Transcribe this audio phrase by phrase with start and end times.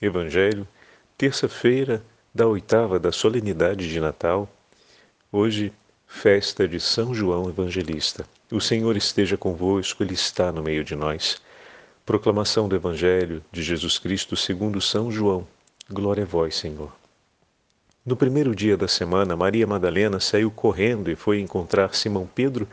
[0.00, 0.64] Evangelho,
[1.16, 2.00] terça-feira
[2.32, 4.48] da oitava da solenidade de Natal.
[5.32, 5.72] Hoje,
[6.06, 8.24] festa de São João Evangelista.
[8.48, 11.42] O Senhor esteja convosco, Ele está no meio de nós.
[12.06, 15.44] Proclamação do Evangelho de Jesus Cristo segundo São João.
[15.90, 16.92] Glória a vós, Senhor.
[18.06, 22.68] No primeiro dia da semana, Maria Madalena saiu correndo e foi encontrar Simão Pedro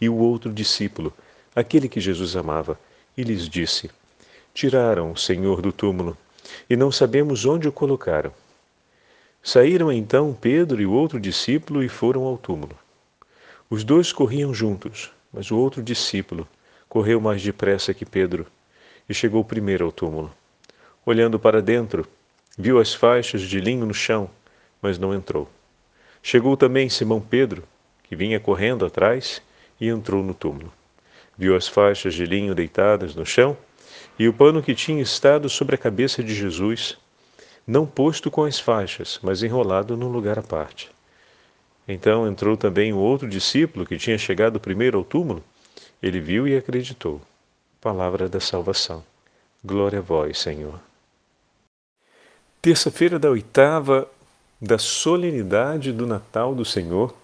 [0.00, 1.12] e o outro discípulo,
[1.54, 2.80] aquele que Jesus amava,
[3.14, 3.90] e lhes disse:
[4.54, 6.16] Tiraram o Senhor do túmulo
[6.68, 8.32] e não sabemos onde o colocaram.
[9.42, 12.76] Saíram então Pedro e o outro discípulo e foram ao túmulo.
[13.68, 16.46] Os dois corriam juntos, mas o outro discípulo
[16.88, 18.46] correu mais depressa que Pedro
[19.08, 20.32] e chegou primeiro ao túmulo.
[21.06, 22.06] Olhando para dentro,
[22.58, 24.28] viu as faixas de linho no chão
[24.80, 25.48] mas não entrou.
[26.22, 27.64] Chegou também Simão Pedro,
[28.04, 29.42] que vinha correndo atrás,
[29.80, 30.72] e entrou no túmulo.
[31.36, 33.56] Viu as faixas de linho deitadas no chão
[34.20, 36.98] e o pano que tinha estado sobre a cabeça de Jesus,
[37.66, 40.90] não posto com as faixas, mas enrolado num lugar à parte.
[41.88, 45.42] Então entrou também o outro discípulo que tinha chegado primeiro ao túmulo.
[46.02, 47.18] Ele viu e acreditou.
[47.80, 49.02] Palavra da salvação.
[49.64, 50.78] Glória a vós, Senhor.
[52.60, 54.06] Terça-feira da oitava
[54.60, 57.14] da solenidade do Natal do Senhor.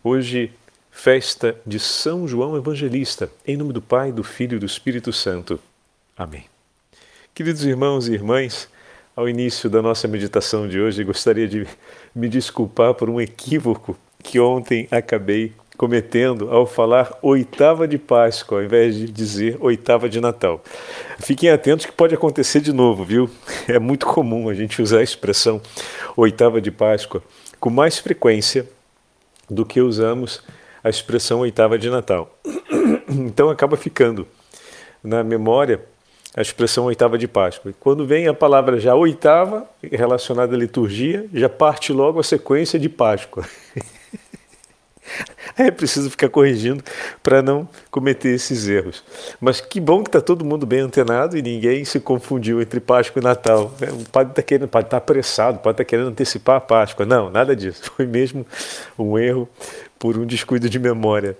[0.00, 0.52] Hoje,
[0.92, 5.58] festa de São João Evangelista, em nome do Pai, do Filho e do Espírito Santo.
[6.20, 6.44] Amém.
[7.34, 8.68] Queridos irmãos e irmãs,
[9.16, 11.66] ao início da nossa meditação de hoje, gostaria de
[12.14, 18.64] me desculpar por um equívoco que ontem acabei cometendo ao falar oitava de Páscoa, ao
[18.66, 20.62] invés de dizer oitava de Natal.
[21.20, 23.30] Fiquem atentos que pode acontecer de novo, viu?
[23.66, 25.58] É muito comum a gente usar a expressão
[26.14, 27.22] oitava de Páscoa
[27.58, 28.68] com mais frequência
[29.48, 30.42] do que usamos
[30.84, 32.38] a expressão oitava de Natal.
[33.08, 34.28] Então acaba ficando
[35.02, 35.80] na memória
[36.36, 37.70] a expressão oitava de Páscoa.
[37.70, 42.78] E quando vem a palavra já oitava, relacionada à liturgia, já parte logo a sequência
[42.78, 43.44] de Páscoa.
[45.58, 46.82] É preciso ficar corrigindo
[47.20, 49.02] para não cometer esses erros.
[49.40, 53.20] Mas que bom que está todo mundo bem antenado e ninguém se confundiu entre Páscoa
[53.20, 53.74] e Natal.
[53.80, 56.60] É, o padre está querendo, pode estar tá apressado, pode estar tá querendo antecipar a
[56.60, 57.04] Páscoa.
[57.04, 57.90] Não, nada disso.
[57.96, 58.46] Foi mesmo
[58.96, 59.48] um erro
[59.98, 61.36] por um descuido de memória.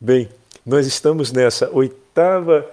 [0.00, 0.28] Bem,
[0.64, 2.05] nós estamos nessa oitava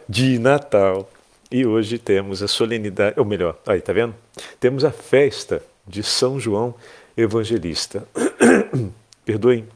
[0.08, 1.10] de Natal
[1.52, 4.16] e hoje temos a solenidade, ou melhor, aí tá vendo?
[4.58, 6.74] Temos a festa de São João
[7.18, 8.08] Evangelista.
[9.26, 9.68] Perdoem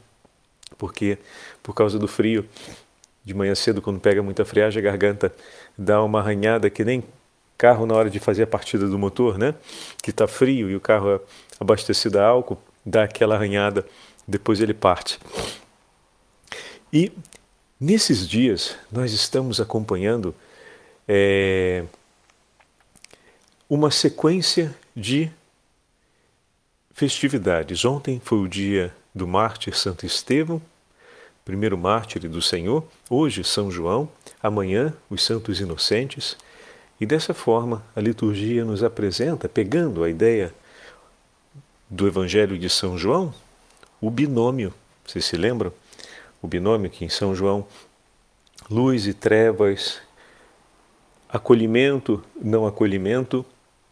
[0.78, 1.18] porque
[1.62, 2.48] por causa do frio,
[3.22, 5.30] de manhã cedo, quando pega muita friagem, a garganta
[5.76, 7.04] dá uma arranhada que nem
[7.58, 9.54] carro na hora de fazer a partida do motor, né?
[10.02, 11.20] Que está frio e o carro é
[11.60, 12.56] abastecido a álcool,
[12.86, 13.84] dá aquela arranhada,
[14.26, 15.18] depois ele parte.
[16.90, 17.12] E
[17.80, 20.34] nesses dias nós estamos acompanhando
[21.06, 21.84] é,
[23.68, 25.30] uma sequência de
[26.92, 27.84] festividades.
[27.84, 30.60] Ontem foi o dia do mártir Santo Estevão,
[31.44, 34.08] primeiro mártir do Senhor, hoje São João,
[34.42, 36.36] amanhã os santos inocentes.
[37.00, 40.52] E dessa forma a liturgia nos apresenta, pegando a ideia
[41.88, 43.32] do Evangelho de São João,
[44.00, 44.74] o binômio.
[45.06, 45.72] Vocês se lembram?
[46.40, 47.66] O binômio que em São João,
[48.70, 50.00] luz e trevas,
[51.28, 53.44] acolhimento, não acolhimento,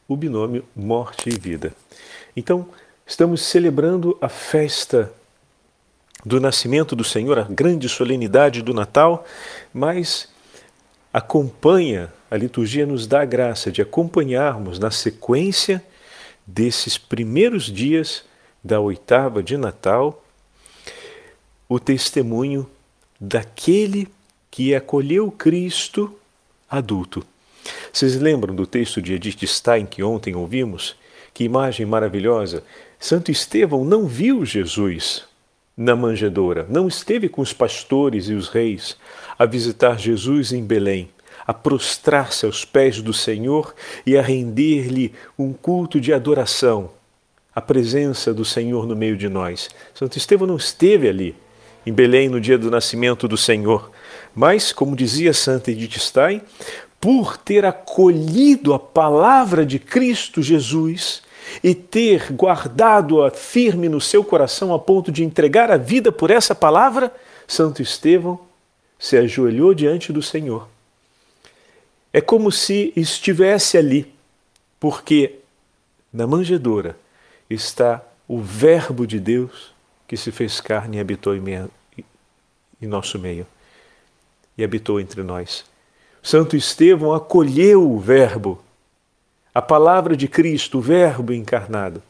[0.08, 1.74] o binômio morte e vida.
[2.36, 2.68] Então,
[3.08, 5.12] Estamos celebrando a festa
[6.24, 9.24] do nascimento do Senhor, a grande solenidade do Natal,
[9.72, 10.28] mas
[11.12, 15.80] acompanha, a liturgia nos dá a graça de acompanharmos na sequência
[16.44, 18.24] desses primeiros dias
[18.62, 20.24] da oitava de Natal
[21.68, 22.68] o testemunho
[23.20, 24.08] daquele
[24.50, 26.16] que acolheu Cristo
[26.70, 27.24] adulto.
[27.92, 30.96] Vocês lembram do texto de Edith Stein que ontem ouvimos?
[31.34, 32.62] Que imagem maravilhosa!
[32.98, 35.24] Santo Estevão não viu Jesus
[35.76, 38.96] na manjedoura, não esteve com os pastores e os reis
[39.38, 41.10] a visitar Jesus em Belém,
[41.46, 43.74] a prostrar-se aos pés do Senhor
[44.06, 46.90] e a render-lhe um culto de adoração,
[47.54, 49.68] a presença do Senhor no meio de nós.
[49.94, 51.36] Santo Estevão não esteve ali,
[51.86, 53.90] em Belém, no dia do nascimento do Senhor,
[54.34, 56.42] mas, como dizia Santa Edith Stein,
[57.00, 61.22] por ter acolhido a palavra de Cristo Jesus,
[61.62, 66.54] e ter guardado-a firme no seu coração a ponto de entregar a vida por essa
[66.54, 67.12] palavra,
[67.46, 68.40] Santo Estevão
[68.98, 70.68] se ajoelhou diante do Senhor.
[72.12, 74.12] É como se estivesse ali,
[74.80, 75.36] porque
[76.12, 76.96] na manjedoura
[77.48, 79.75] está o Verbo de Deus
[80.06, 81.70] que se fez carne e habitou em, meio,
[82.80, 83.46] em nosso meio
[84.56, 85.64] e habitou entre nós.
[86.22, 88.62] Santo Estevão acolheu o Verbo
[89.54, 92.02] a palavra de Cristo, o Verbo encarnado.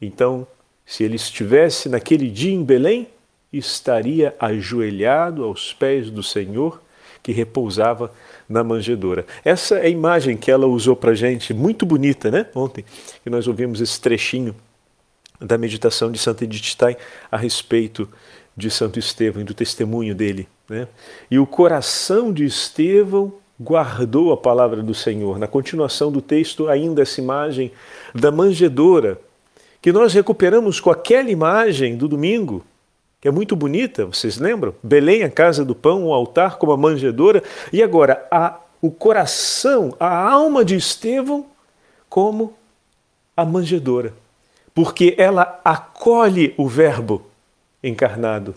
[0.00, 0.46] Então,
[0.84, 3.08] se ele estivesse naquele dia em Belém,
[3.52, 6.80] estaria ajoelhado aos pés do Senhor
[7.22, 8.12] que repousava
[8.48, 9.26] na manjedoura.
[9.44, 12.46] Essa é a imagem que ela usou para gente, muito bonita, né?
[12.54, 12.84] Ontem,
[13.24, 14.54] que nós ouvimos esse trechinho
[15.40, 16.96] da meditação de Santa Edith Stein
[17.30, 18.08] a respeito
[18.56, 20.48] de Santo Estevão e do testemunho dele.
[20.68, 20.88] Né?
[21.30, 25.38] E o coração de Estevão guardou a palavra do Senhor.
[25.38, 27.72] Na continuação do texto, ainda essa imagem
[28.14, 29.20] da manjedoura,
[29.80, 32.64] que nós recuperamos com aquela imagem do domingo,
[33.20, 34.74] que é muito bonita, vocês lembram?
[34.82, 37.42] Belém, a casa do pão, o altar como a manjedoura,
[37.72, 41.46] e agora a, o coração, a alma de Estevão
[42.08, 42.54] como
[43.36, 44.14] a manjedoura,
[44.76, 47.26] porque ela acolhe o Verbo
[47.82, 48.52] encarnado.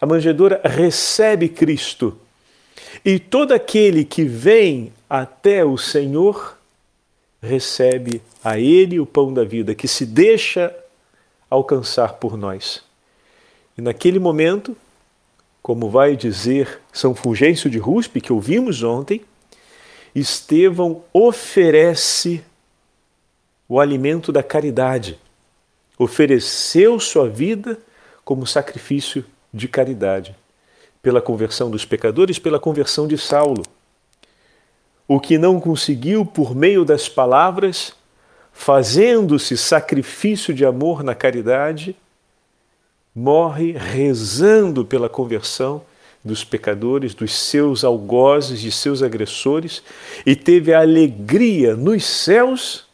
[0.00, 2.18] A manjedoura recebe Cristo.
[3.04, 6.58] E todo aquele que vem até o Senhor
[7.40, 10.74] recebe a Ele o pão da vida, que se deixa
[11.48, 12.82] alcançar por nós.
[13.78, 14.76] E naquele momento,
[15.62, 19.20] como vai dizer São Fulgêncio de Ruspe, que ouvimos ontem,
[20.12, 22.42] Estevão oferece
[23.68, 25.21] o alimento da caridade,
[26.02, 27.78] ofereceu sua vida
[28.24, 30.34] como sacrifício de caridade,
[31.02, 33.62] pela conversão dos pecadores, pela conversão de Saulo.
[35.06, 37.92] O que não conseguiu por meio das palavras,
[38.52, 41.96] fazendo-se sacrifício de amor na caridade,
[43.14, 45.82] morre rezando pela conversão
[46.24, 49.82] dos pecadores, dos seus algozes, de seus agressores,
[50.24, 52.86] e teve a alegria nos céus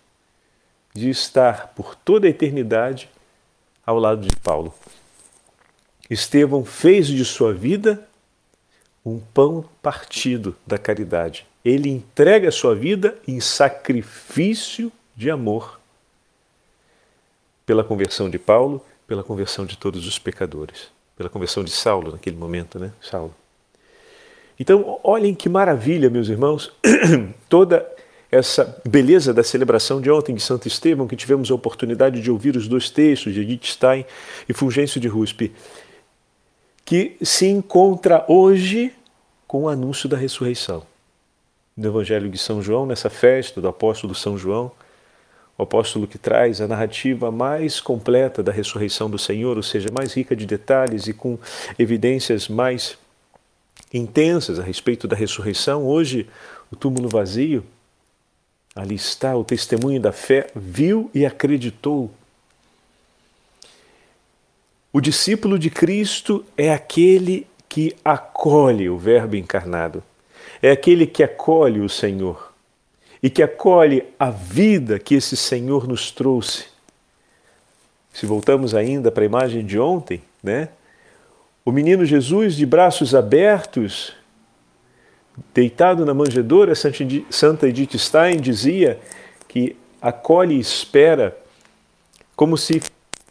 [0.95, 3.09] de estar por toda a eternidade
[3.85, 4.75] ao lado de Paulo.
[6.11, 8.07] Estevão fez de sua vida
[9.05, 11.47] um pão partido da caridade.
[11.65, 15.81] Ele entrega a sua vida em sacrifício de amor
[17.67, 22.37] pela conversão de Paulo, pela conversão de todos os pecadores, pela conversão de Saulo naquele
[22.37, 22.93] momento, né?
[23.01, 23.35] Saulo.
[24.59, 26.73] Então, olhem que maravilha, meus irmãos,
[27.49, 27.87] toda
[28.31, 32.57] essa beleza da celebração de ontem de Santo Estevão, que tivemos a oportunidade de ouvir
[32.57, 34.05] os dois textos de Edith Stein
[34.49, 35.55] e Fulgêncio de Ruspe
[36.89, 38.95] que se encontra hoje
[39.47, 40.83] com o anúncio da ressurreição.
[41.77, 44.73] No Evangelho de São João, nessa festa do apóstolo São João,
[45.59, 50.15] o apóstolo que traz a narrativa mais completa da ressurreição do Senhor, ou seja, mais
[50.15, 51.39] rica de detalhes e com
[51.79, 52.97] evidências mais
[53.93, 55.85] intensas a respeito da ressurreição.
[55.85, 56.27] Hoje,
[56.73, 57.63] o túmulo vazio,
[58.79, 62.11] ali está o testemunho da fé, viu e acreditou
[64.91, 70.03] o discípulo de Cristo é aquele que acolhe o Verbo encarnado,
[70.63, 72.53] é aquele que acolhe o Senhor
[73.23, 76.65] e que acolhe a vida que esse Senhor nos trouxe.
[78.13, 80.71] Se voltamos ainda para a imagem de ontem, né?
[81.65, 84.15] O menino Jesus de braços abertos,
[85.55, 88.99] deitado na manjedoura, Santa Edith Stein dizia
[89.47, 91.37] que acolhe e espera
[92.37, 92.81] como se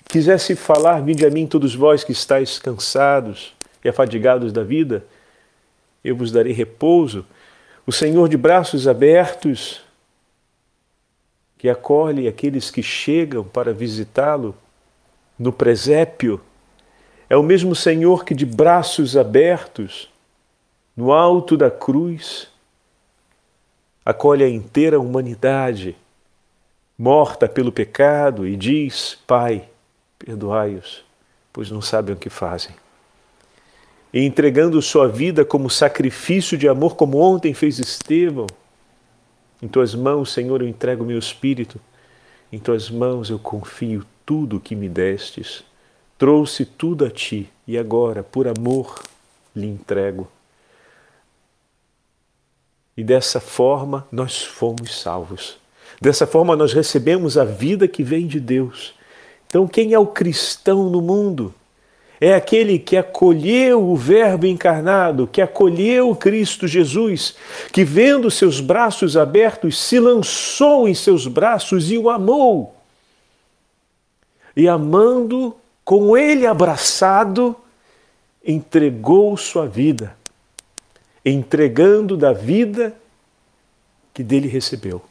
[0.10, 5.06] quisesse falar, vinde a mim todos vós que estáis cansados e afadigados da vida,
[6.04, 7.26] eu vos darei repouso.
[7.86, 9.82] O Senhor de braços abertos,
[11.58, 14.56] que acolhe aqueles que chegam para visitá-lo
[15.40, 16.42] no presépio,
[17.30, 20.10] é o mesmo Senhor que de braços abertos,
[20.98, 22.48] no alto da cruz,
[24.04, 25.96] acolhe a inteira humanidade
[26.98, 29.70] morta pelo pecado e diz: Pai,
[30.18, 31.06] perdoai-os,
[31.54, 32.76] pois não sabem o que fazem.
[34.12, 38.48] E entregando sua vida como sacrifício de amor, como ontem fez Estevão,
[39.62, 41.80] em tuas mãos, Senhor, eu entrego meu espírito,
[42.52, 45.64] em tuas mãos eu confio tudo o que me destes.
[46.18, 49.04] Trouxe tudo a ti e agora, por amor,
[49.56, 50.28] lhe entrego.
[52.98, 55.58] E dessa forma nós fomos salvos.
[56.02, 58.98] Dessa forma nós recebemos a vida que vem de Deus
[59.48, 61.54] então, quem é o cristão no mundo?
[62.20, 67.36] É aquele que acolheu o Verbo encarnado, que acolheu Cristo Jesus,
[67.72, 72.76] que, vendo seus braços abertos, se lançou em seus braços e o amou.
[74.56, 77.56] E amando, com ele abraçado,
[78.46, 80.17] entregou sua vida,
[81.30, 82.96] entregando da vida
[84.14, 85.02] que dele recebeu.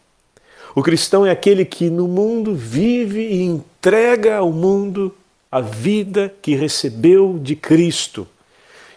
[0.74, 5.14] O cristão é aquele que no mundo vive e entrega ao mundo
[5.50, 8.26] a vida que recebeu de Cristo,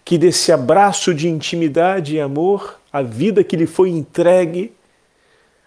[0.03, 4.73] que desse abraço de intimidade e amor, a vida que lhe foi entregue,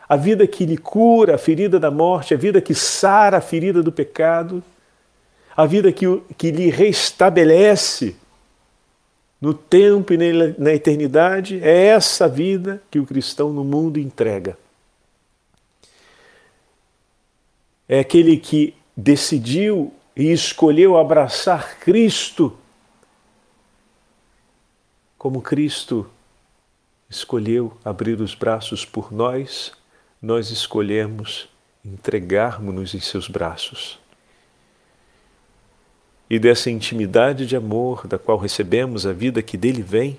[0.09, 3.83] a vida que lhe cura a ferida da morte, a vida que sara a ferida
[3.83, 4.63] do pecado,
[5.57, 6.07] a vida que,
[6.37, 8.17] que lhe restabelece
[9.43, 10.17] no tempo e
[10.57, 14.57] na eternidade, é essa vida que o cristão no mundo entrega.
[17.87, 22.57] É aquele que decidiu e escolheu abraçar Cristo
[25.23, 26.11] como Cristo
[27.09, 29.71] escolheu abrir os braços por nós,
[30.21, 31.49] nós escolhemos
[31.85, 34.02] entregarmos-nos em seus braços.
[36.33, 40.19] E dessa intimidade de amor da qual recebemos a vida que dele vem,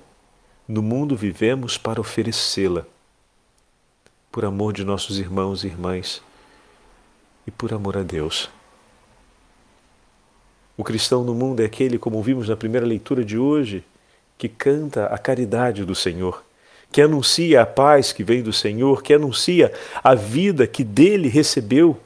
[0.67, 2.85] no mundo vivemos para oferecê-la,
[4.31, 6.21] por amor de nossos irmãos e irmãs
[7.47, 8.47] e por amor a Deus.
[10.77, 13.83] O cristão no mundo é aquele, como vimos na primeira leitura de hoje,
[14.37, 16.43] que canta a caridade do Senhor,
[16.91, 21.99] que anuncia a paz que vem do Senhor, que anuncia a vida que dele recebeu.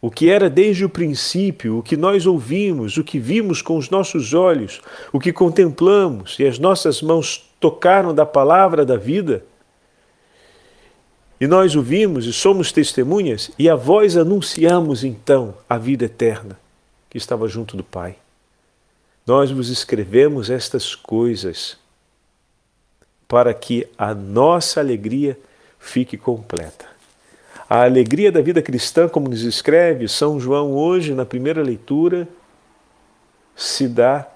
[0.00, 3.90] O que era desde o princípio, o que nós ouvimos, o que vimos com os
[3.90, 4.80] nossos olhos,
[5.12, 9.44] o que contemplamos e as nossas mãos tocaram da palavra da vida.
[11.40, 16.58] E nós ouvimos e somos testemunhas, e a vós anunciamos então a vida eterna
[17.10, 18.16] que estava junto do Pai.
[19.26, 21.76] Nós vos escrevemos estas coisas
[23.26, 25.38] para que a nossa alegria
[25.78, 26.97] fique completa.
[27.68, 32.26] A alegria da vida cristã, como nos escreve São João hoje na primeira leitura,
[33.54, 34.26] se dá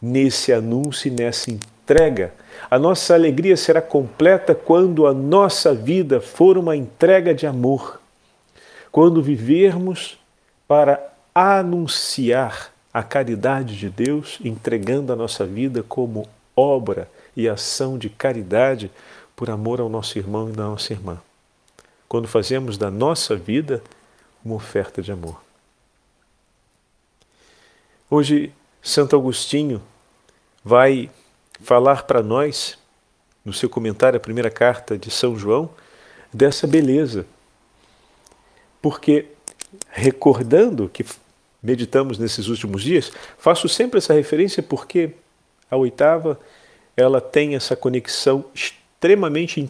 [0.00, 2.32] nesse anúncio e nessa entrega.
[2.70, 8.00] A nossa alegria será completa quando a nossa vida for uma entrega de amor,
[8.92, 10.16] quando vivermos
[10.68, 18.08] para anunciar a caridade de Deus, entregando a nossa vida como obra e ação de
[18.08, 18.92] caridade
[19.34, 21.18] por amor ao nosso irmão e da nossa irmã.
[22.08, 23.82] Quando fazemos da nossa vida
[24.44, 25.42] uma oferta de amor.
[28.10, 29.82] Hoje, Santo Agostinho
[30.62, 31.10] vai
[31.60, 32.78] falar para nós,
[33.44, 35.70] no seu comentário à primeira carta de São João,
[36.32, 37.26] dessa beleza.
[38.82, 39.26] Porque,
[39.90, 41.04] recordando que
[41.62, 45.12] meditamos nesses últimos dias, faço sempre essa referência porque
[45.70, 46.38] a oitava
[46.96, 49.60] ela tem essa conexão extremamente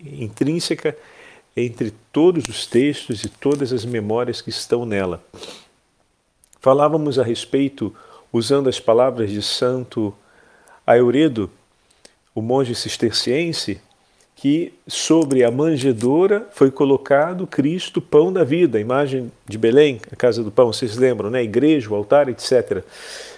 [0.00, 0.96] intrínseca
[1.56, 5.24] entre todos os textos e todas as memórias que estão nela.
[6.60, 7.94] Falávamos a respeito,
[8.32, 10.14] usando as palavras de Santo
[10.86, 11.50] Aeuredo,
[12.34, 13.80] o monge cisterciense,
[14.34, 20.16] que sobre a manjedoura foi colocado Cristo, pão da vida, a imagem de Belém, a
[20.16, 21.38] casa do pão, vocês lembram, né?
[21.38, 22.82] A igreja, o altar, etc.,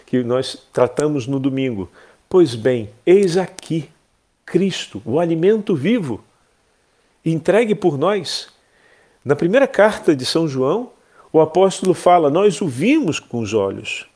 [0.06, 1.90] que nós tratamos no domingo.
[2.28, 3.90] Pois bem, eis aqui
[4.44, 6.24] Cristo, o alimento vivo,
[7.30, 8.48] entregue por nós.
[9.24, 10.92] Na primeira carta de São João,
[11.32, 14.06] o apóstolo fala: Nós o vimos com os olhos,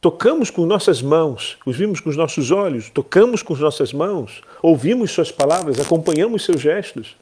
[0.00, 4.42] tocamos com nossas mãos, os vimos com os nossos olhos, tocamos com as nossas mãos,
[4.62, 7.16] ouvimos Suas palavras, acompanhamos seus gestos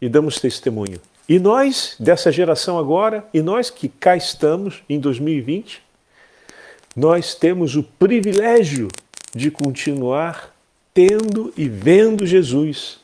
[0.00, 1.00] e damos testemunho.
[1.28, 5.80] E nós, dessa geração agora, e nós que cá estamos em 2020,
[6.96, 8.88] nós temos o privilégio
[9.34, 10.54] de continuar
[10.92, 13.01] tendo e vendo Jesus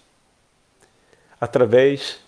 [1.41, 2.19] através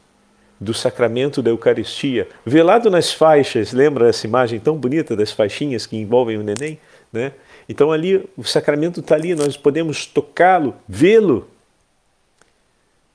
[0.61, 5.97] do sacramento da Eucaristia, velado nas faixas, lembra essa imagem tão bonita das faixinhas que
[5.97, 6.79] envolvem o neném?
[7.11, 7.33] Né?
[7.69, 11.49] Então ali o sacramento está ali, nós podemos tocá-lo, vê-lo.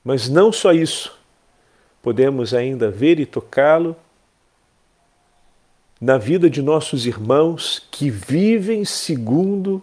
[0.02, 1.16] Mas não só isso,
[2.02, 3.96] podemos ainda ver e tocá-lo
[6.00, 9.82] na vida de nossos irmãos que vivem segundo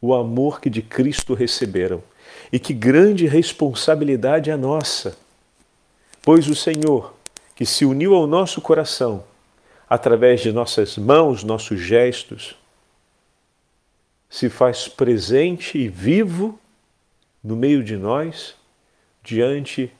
[0.00, 2.02] o amor que de Cristo receberam.
[2.52, 5.16] E que grande responsabilidade é nossa.
[6.22, 7.14] Pois o Senhor,
[7.54, 9.24] que se uniu ao nosso coração,
[9.88, 12.56] através de nossas mãos, nossos gestos,
[14.28, 16.58] se faz presente e vivo
[17.42, 18.54] no meio de nós,
[19.22, 19.92] diante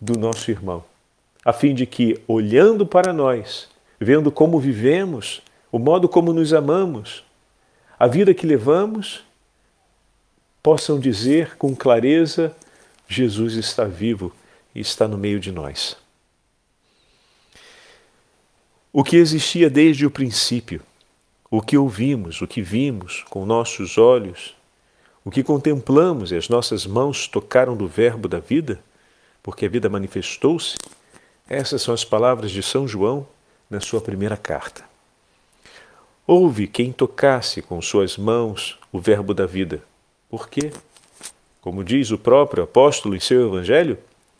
[0.00, 0.84] do nosso irmão,
[1.44, 3.68] a fim de que, olhando para nós,
[4.00, 7.24] vendo como vivemos, o modo como nos amamos,
[7.98, 9.25] a vida que levamos,
[10.66, 12.52] possam dizer com clareza:
[13.06, 14.32] Jesus está vivo
[14.74, 15.96] e está no meio de nós.
[18.92, 20.82] O que existia desde o princípio,
[21.48, 24.56] o que ouvimos, o que vimos com nossos olhos,
[25.24, 28.82] o que contemplamos e as nossas mãos tocaram do Verbo da vida,
[29.44, 30.76] porque a vida manifestou-se,
[31.48, 33.24] essas são as palavras de São João
[33.70, 34.82] na sua primeira carta.
[36.26, 39.80] Houve quem tocasse com suas mãos o Verbo da vida.
[40.36, 40.70] Por quê?
[41.62, 43.96] Como diz o próprio apóstolo em seu Evangelho,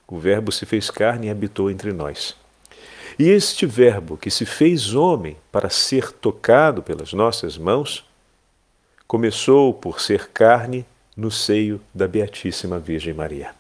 [0.06, 2.36] o Verbo se fez carne e habitou entre nós.
[3.18, 8.04] E este Verbo que se fez homem para ser tocado pelas nossas mãos,
[9.06, 10.84] começou por ser carne
[11.16, 13.54] no seio da Beatíssima Virgem Maria.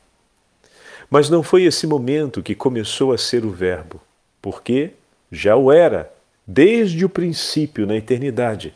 [1.08, 3.98] Mas não foi esse momento que começou a ser o Verbo,
[4.42, 4.90] porque
[5.32, 6.12] já o era
[6.46, 8.74] desde o princípio, na eternidade,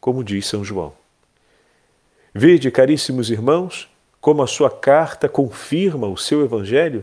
[0.00, 1.05] como diz São João.
[2.38, 3.88] Vede, caríssimos irmãos,
[4.20, 7.02] como a sua carta confirma o seu Evangelho,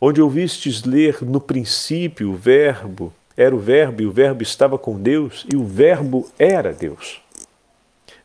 [0.00, 5.00] onde ouvistes ler no princípio o Verbo, era o Verbo e o Verbo estava com
[5.00, 7.22] Deus e o Verbo era Deus.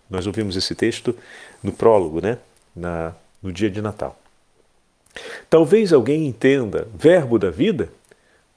[0.09, 1.15] Nós ouvimos esse texto
[1.61, 2.39] no prólogo, né?
[2.75, 4.19] Na, no dia de Natal.
[5.47, 7.89] Talvez alguém entenda Verbo da vida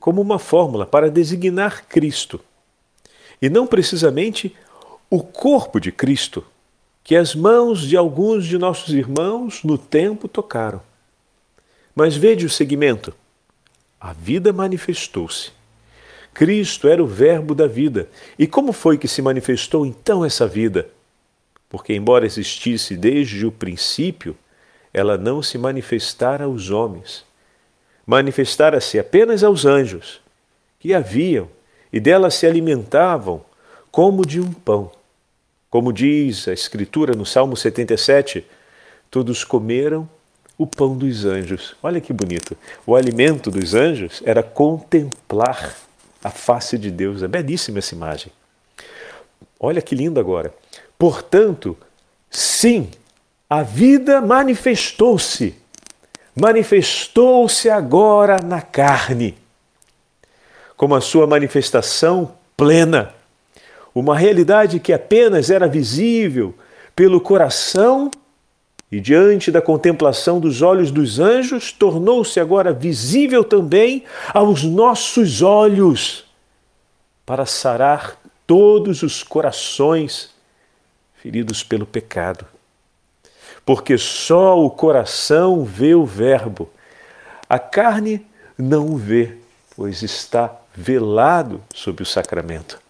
[0.01, 2.41] como uma fórmula para designar Cristo,
[3.43, 4.57] e não precisamente
[5.11, 6.43] o corpo de Cristo,
[7.05, 10.81] que as mãos de alguns de nossos irmãos no tempo tocaram.
[11.95, 13.15] Mas vede o segmento.
[14.01, 15.53] A vida manifestou-se.
[16.33, 18.09] Cristo era o Verbo da vida.
[18.39, 20.89] E como foi que se manifestou então essa vida?
[21.69, 24.35] Porque, embora existisse desde o princípio,
[24.93, 27.25] ela não se manifestara aos homens.
[28.07, 30.21] Manifestara-se apenas aos anjos,
[30.81, 31.49] que haviam
[31.93, 33.45] e dela se alimentavam
[33.91, 34.91] como de um pão.
[35.75, 38.47] Como diz a Escritura no Salmo 77,
[39.11, 40.09] todos comeram
[40.57, 41.75] o pão dos anjos.
[41.83, 42.57] Olha que bonito.
[42.87, 45.75] O alimento dos anjos era contemplar
[46.23, 47.25] a face de Deus.
[47.25, 48.31] É belíssima essa imagem.
[49.59, 50.55] Olha que lindo agora.
[50.97, 51.77] Portanto,
[52.31, 52.89] sim,
[53.51, 55.57] a vida manifestou-se.
[56.37, 59.37] Manifestou-se agora na carne,
[60.77, 63.13] como a sua manifestação plena.
[63.95, 66.55] Uma realidade que apenas era visível
[66.97, 68.11] pelo coração
[68.95, 76.25] e diante da contemplação dos olhos dos anjos, tornou-se agora visível também aos nossos olhos,
[77.27, 80.31] para sarar todos os corações
[81.15, 82.47] feridos pelo pecado.
[83.67, 86.71] Porque só o coração vê o Verbo,
[87.49, 88.25] a carne
[88.57, 89.39] não o vê,
[89.75, 92.84] pois está velado sob o sacramento.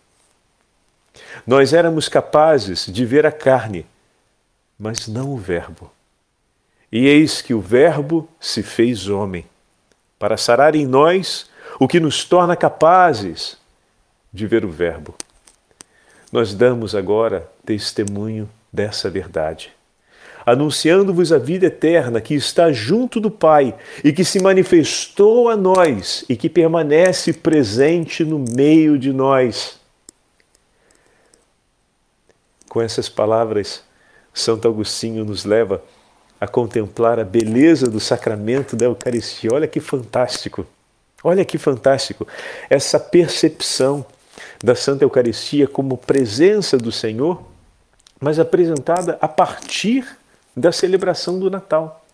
[1.46, 3.86] Nós éramos capazes de ver a carne,
[4.78, 5.90] mas não o Verbo.
[6.90, 9.44] E eis que o Verbo se fez homem,
[10.18, 13.58] para sarar em nós o que nos torna capazes
[14.32, 15.14] de ver o Verbo.
[16.30, 19.72] Nós damos agora testemunho dessa verdade,
[20.44, 26.24] anunciando-vos a vida eterna que está junto do Pai e que se manifestou a nós
[26.28, 29.78] e que permanece presente no meio de nós.
[32.74, 33.84] Com essas palavras,
[34.32, 35.80] Santo Agostinho nos leva
[36.40, 39.50] a contemplar a beleza do sacramento da Eucaristia.
[39.52, 40.66] Olha que fantástico!
[41.22, 42.26] Olha que fantástico!
[42.68, 44.04] Essa percepção
[44.60, 47.44] da Santa Eucaristia como presença do Senhor,
[48.20, 50.04] mas apresentada a partir
[50.56, 52.04] da celebração do Natal.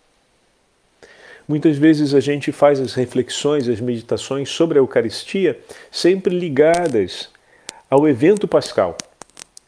[1.48, 5.58] Muitas vezes a gente faz as reflexões, as meditações sobre a Eucaristia
[5.90, 7.30] sempre ligadas
[7.88, 8.98] ao evento pascal.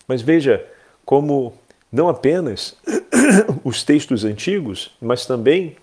[0.07, 0.71] Mas veja,
[1.05, 1.55] como
[1.91, 2.77] não apenas
[3.65, 5.77] os textos antigos, mas também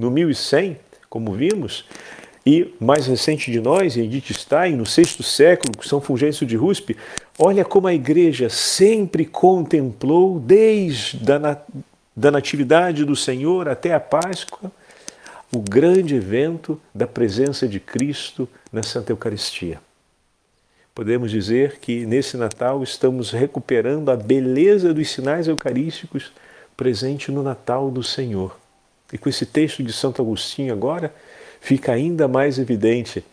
[0.00, 0.78] no 1100,
[1.10, 1.84] como vimos,
[2.46, 6.96] e mais recente de nós, Edith Stein, no sexto século, São Fulgêncio de Ruspe,
[7.38, 11.58] olha como a igreja sempre contemplou, desde a
[12.18, 14.72] da Natividade do Senhor até a Páscoa,
[15.54, 19.80] o grande evento da presença de Cristo na Santa Eucaristia.
[20.98, 26.32] Podemos dizer que nesse Natal estamos recuperando a beleza dos sinais eucarísticos
[26.76, 28.58] presente no Natal do Senhor.
[29.12, 31.14] E com esse texto de Santo Agostinho agora,
[31.60, 33.24] fica ainda mais evidente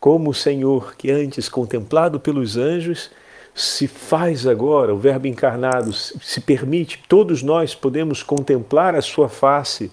[0.00, 3.08] como o Senhor, que antes contemplado pelos anjos,
[3.54, 9.92] se faz agora, o Verbo encarnado, se permite, todos nós podemos contemplar a sua face.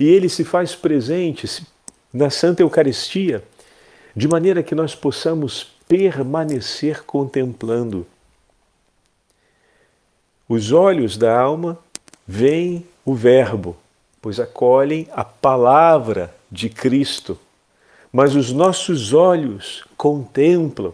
[0.00, 1.66] E ele se faz presente
[2.10, 3.44] na Santa Eucaristia,
[4.16, 8.04] de maneira que nós possamos permanecer contemplando.
[10.48, 11.78] Os olhos da alma
[12.26, 13.76] veem o Verbo,
[14.20, 17.38] pois acolhem a palavra de Cristo,
[18.12, 20.92] mas os nossos olhos contemplam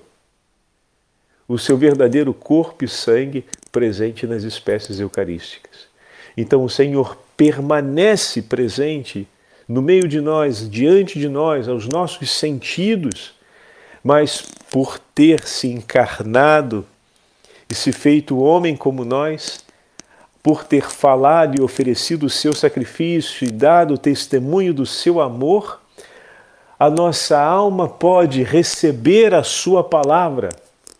[1.48, 5.88] o seu verdadeiro corpo e sangue presente nas espécies eucarísticas.
[6.36, 9.26] Então o Senhor permanece presente
[9.66, 13.39] no meio de nós, diante de nós, aos nossos sentidos
[14.02, 16.86] mas por ter se encarnado
[17.68, 19.64] e se feito homem como nós,
[20.42, 25.80] por ter falado e oferecido o seu sacrifício e dado testemunho do seu amor,
[26.78, 30.48] a nossa alma pode receber a sua palavra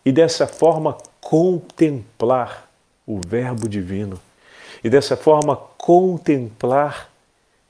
[0.05, 2.69] e dessa forma contemplar
[3.05, 4.19] o Verbo divino
[4.83, 7.09] e dessa forma contemplar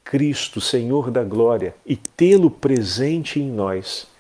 [0.04, 4.11] Cristo, Senhor da glória, e tê-lo presente em nós.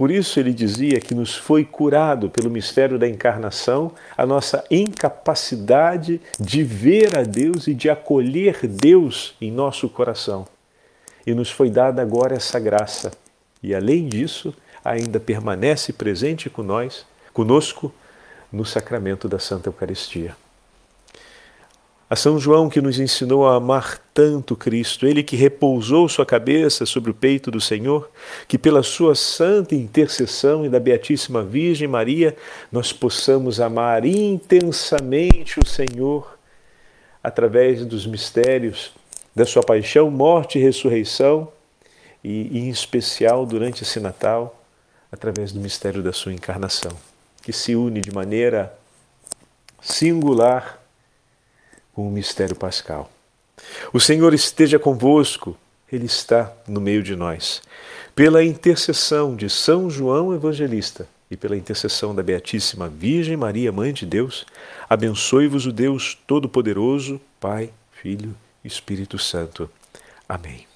[0.00, 6.22] Por isso ele dizia que nos foi curado pelo mistério da encarnação a nossa incapacidade
[6.40, 10.48] de ver a Deus e de acolher Deus em nosso coração.
[11.26, 13.10] E nos foi dada agora essa graça.
[13.62, 17.92] E além disso, ainda permanece presente com nós, conosco
[18.50, 20.34] no sacramento da Santa Eucaristia.
[22.12, 26.84] A São João que nos ensinou a amar tanto Cristo, ele que repousou sua cabeça
[26.84, 28.10] sobre o peito do Senhor,
[28.48, 32.36] que pela sua santa intercessão e da Beatíssima Virgem Maria
[32.72, 36.36] nós possamos amar intensamente o Senhor
[37.22, 38.90] através dos mistérios
[39.32, 41.46] da sua paixão, morte e ressurreição
[42.24, 44.60] e, em especial durante esse Natal,
[45.12, 46.90] através do mistério da sua encarnação,
[47.40, 48.76] que se une de maneira
[49.80, 50.79] singular
[51.92, 53.10] com o mistério pascal.
[53.92, 55.56] O Senhor esteja convosco,
[55.92, 57.62] Ele está no meio de nós.
[58.14, 64.04] Pela intercessão de São João Evangelista e pela intercessão da Beatíssima Virgem Maria, Mãe de
[64.04, 64.44] Deus,
[64.88, 69.70] abençoe-vos o Deus Todo-Poderoso, Pai, Filho e Espírito Santo.
[70.28, 70.69] Amém.